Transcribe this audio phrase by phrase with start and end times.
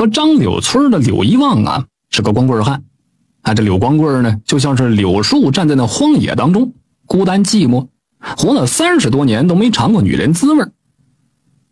[0.00, 2.82] 说张柳村的柳一旺啊是个光棍汉，
[3.42, 6.72] 啊这柳光棍呢就像是柳树站在那荒野当中，
[7.04, 7.86] 孤单寂寞，
[8.18, 10.64] 活了三十多年都没尝过女人滋味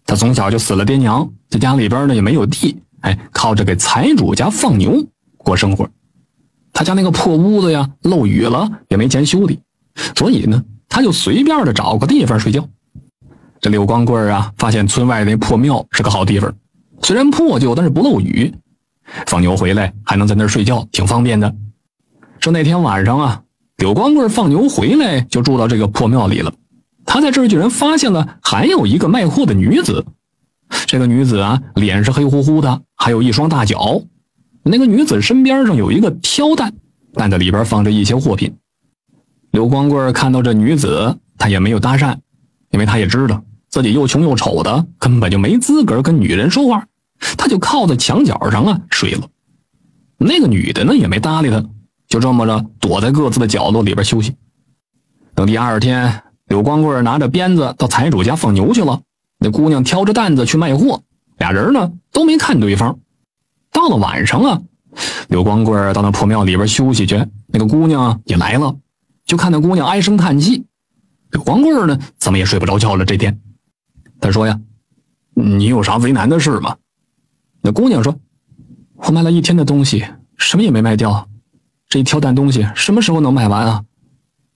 [0.04, 5.06] 他从小就死了爹娘，在家里边呢也没有地，哎，靠着给财主家放牛
[5.38, 5.88] 过生活。
[6.74, 9.58] 他家那个破屋子呀，漏雨了也没钱修理，
[10.14, 12.68] 所以呢，他就随便的找个地方睡觉。
[13.58, 16.54] 这柳光棍啊，发现村外那破庙是个好地方，
[17.02, 18.54] 虽然破旧，但是不漏雨，
[19.26, 21.54] 放牛回来还能在那儿睡觉，挺方便的。
[22.40, 23.42] 说那天晚上啊，
[23.76, 26.52] 柳光棍放牛回来就住到这个破庙里了。
[27.04, 30.04] 他在这儿居然发现了还有一个卖货的女子。
[30.86, 34.02] 这个女子啊，脸是黑乎乎的，还有一双大脚。
[34.62, 36.74] 那个女子身边上有一个挑担，
[37.14, 38.54] 担子里边放着一些货品。
[39.50, 42.14] 刘光棍看到这女子，他也没有搭讪，
[42.70, 46.86] 因为他也知道自己又穷又丑的，根本就没资格跟女人说话。
[47.36, 49.28] 他就靠在墙角上啊睡了。
[50.16, 51.64] 那个女的呢也没搭理他，
[52.08, 54.34] 就这么着躲在各自的角落里边休息。
[55.34, 59.00] 等第二天，刘光棍拿着鞭子到财主家放牛去了，
[59.38, 61.02] 那姑娘挑着担子去卖货，
[61.38, 62.98] 俩人呢都没看对方。
[63.70, 64.60] 到了晚上啊，
[65.28, 67.24] 刘光棍到那破庙里边休息去。
[67.46, 68.76] 那个姑娘也来了，
[69.24, 70.64] 就看那姑娘唉声叹气。
[71.30, 73.04] 刘光棍呢，怎么也睡不着觉了。
[73.04, 73.40] 这天，
[74.20, 74.60] 他说呀
[75.34, 76.76] ：“你有啥为难的事吗？”
[77.62, 78.14] 那姑娘说
[78.96, 80.04] ：“我卖了一天的东西，
[80.36, 81.28] 什么也没卖掉。
[81.88, 83.84] 这一挑担东西什么时候能卖完啊？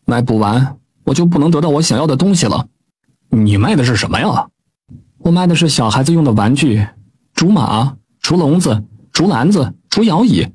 [0.04, 2.66] 卖不完，我就不能得到我想要的东西了。
[3.30, 4.48] 你卖的是什么呀？
[5.18, 6.86] 我卖的是小孩子用的玩具，
[7.34, 10.48] 竹马、竹笼子。”竹篮子、竹摇椅，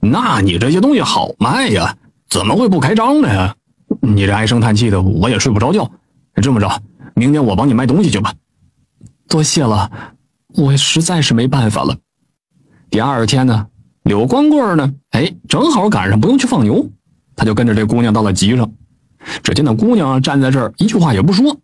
[0.00, 1.96] 那你这些东西好卖呀？
[2.28, 3.54] 怎么会不开张呢？
[4.02, 5.90] 你这唉声叹气的，我也睡不着觉。
[6.34, 6.82] 这么着，
[7.20, 8.32] 明天我帮你卖东西去吧。
[9.28, 9.90] 多谢了，
[10.54, 11.94] 我实在是没办法了。
[12.88, 13.66] 第二天呢，
[14.04, 16.90] 柳光棍呢，哎，正好赶上不用去放牛，
[17.36, 18.72] 他就跟着这姑娘到了集上。
[19.42, 21.54] 只见那姑娘站在这儿，一句话也不说。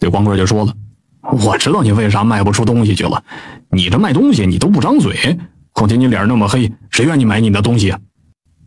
[0.00, 0.74] 柳光棍就说了。
[1.22, 3.22] 我知道你为啥卖不出东西去了，
[3.70, 5.38] 你这卖东西你都不张嘴，
[5.70, 8.00] 况且你脸那么黑，谁愿意买你的东西啊？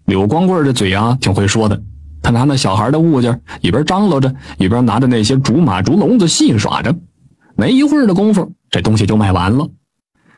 [0.06, 1.84] 柳光棍的嘴啊挺会说的，
[2.24, 6.96] 他拿那小孩的物件，一边张罗着，一边拿着那些竹马、竹笼子戏耍着。
[7.56, 9.68] 没一会儿的功夫，这东西就卖完了。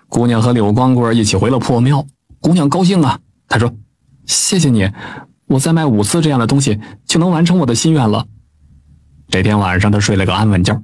[0.09, 2.06] 姑娘和柳光棍一起回了破庙，
[2.41, 3.72] 姑娘高兴啊，她说
[4.25, 4.90] ：“谢谢你，
[5.47, 8.25] 我再卖五次这样的东西，就能完成我的心愿了。”
[9.29, 10.81] 这天晚上，她睡了个安稳觉。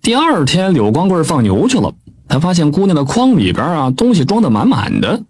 [0.00, 1.92] 第二天，柳光棍放牛去了。
[2.26, 5.22] 他发现姑娘的筐里边啊，东西装的满满的。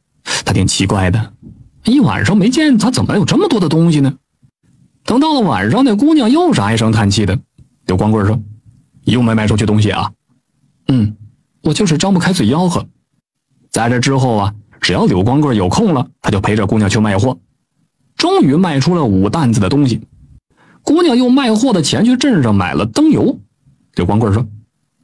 [0.44, 1.32] 他挺奇怪的，
[1.84, 4.14] 一晚上没见他，怎么有这么多的东西呢？
[5.04, 7.38] 等到了晚上，那姑娘又是唉声叹气的。
[7.86, 8.40] 刘光棍说
[9.04, 10.10] ：“又没卖出去东西啊
[10.88, 11.16] ？”“嗯，
[11.62, 12.86] 我就是张不开嘴吆喝。”
[13.70, 17.38] 在这之后啊，只要柳光棍有空了，他就陪着姑娘去卖货。
[18.16, 20.00] 终于卖出了五担子的东西。
[20.82, 23.38] 姑娘用卖货的钱去镇上买了灯油。
[23.94, 24.46] 柳光棍说。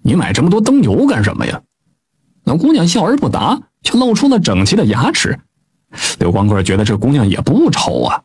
[0.02, 1.60] 你买这么多灯油干什么呀？
[2.42, 5.38] 那姑娘笑而不答，却露出了整齐的牙齿。
[6.18, 8.22] 刘光棍觉得这姑娘也不丑啊。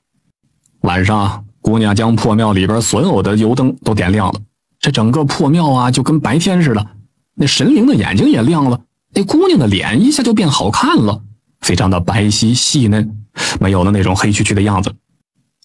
[0.83, 4.39] 晚上，姑娘将破庙里边所有的油灯都点亮了，
[4.79, 6.87] 这整个破庙啊就跟白天似的。
[7.33, 8.81] 那神灵的眼睛也亮了，
[9.15, 11.23] 那姑娘的脸一下就变好看了，
[11.61, 13.17] 非常的白皙细嫩，
[13.59, 14.93] 没有了那种黑黢黢的样子。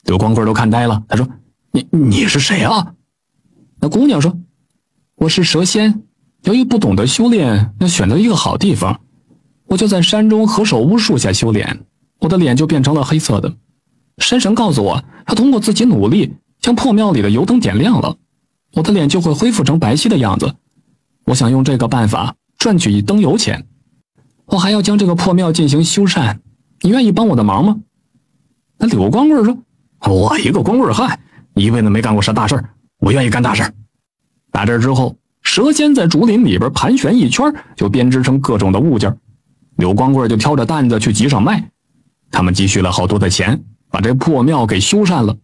[0.04, 1.28] 刘光棍都看呆了，他说
[1.70, 2.94] ：“你你是谁啊？”
[3.78, 4.34] 那姑娘说。
[5.16, 6.02] 我是蛇仙，
[6.44, 9.02] 由于不懂得修炼，要选择一个好地方，
[9.66, 11.84] 我就在山中何首乌树下修炼，
[12.20, 13.54] 我的脸就变成了黑色的。
[14.20, 18.16] 山神告诉我，他通过自己努力，将破庙里的油灯点亮了，
[18.74, 20.54] 我的脸就会恢复成白皙的样子。
[21.24, 23.66] 我想用这个办法赚取一灯油钱，
[24.46, 26.38] 我还要将这个破庙进行修缮，
[26.82, 27.78] 你愿意帮我的忙吗？
[28.78, 29.58] 那柳光棍说
[30.08, 31.20] ：“我一个光棍汉，
[31.54, 32.62] 一辈子没干过啥大事
[32.98, 33.74] 我愿意干大事
[34.50, 39.16] 打这之后，蛇仙在竹林里边盘旋一圈，就编织成各种的物件。
[39.76, 41.70] 柳光棍就挑着担子去集上卖。
[42.30, 45.36] 他们积蓄了好多的钱，把这破庙给修缮了。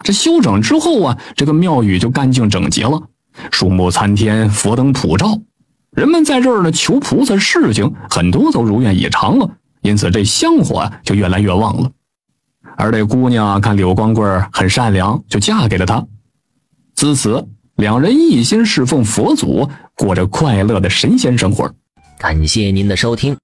[0.00, 3.00] 这修整之后啊，这个庙宇就干净整洁了，
[3.50, 5.38] 树木参天，佛灯普照。
[5.92, 9.48] 人们在这儿呢求菩萨事情，很多都如愿以偿了。
[9.82, 11.90] 因此，这香火就越来越旺了。
[12.76, 16.04] 而这姑娘看柳光棍很善良，就嫁给了他。
[16.94, 17.46] 自此。
[17.76, 21.68] 两人一心侍奉佛祖，过着快乐的神仙生活。
[22.20, 23.36] 感谢您的收听。